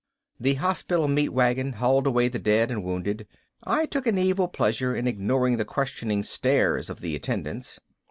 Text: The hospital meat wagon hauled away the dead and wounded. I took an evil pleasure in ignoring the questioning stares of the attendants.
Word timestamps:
The 0.39 0.55
hospital 0.55 1.07
meat 1.07 1.29
wagon 1.29 1.73
hauled 1.73 2.07
away 2.07 2.27
the 2.27 2.39
dead 2.39 2.71
and 2.71 2.83
wounded. 2.83 3.27
I 3.63 3.85
took 3.85 4.07
an 4.07 4.17
evil 4.17 4.47
pleasure 4.47 4.95
in 4.95 5.05
ignoring 5.05 5.57
the 5.57 5.63
questioning 5.63 6.23
stares 6.23 6.89
of 6.89 7.01
the 7.01 7.15
attendants. 7.15 7.79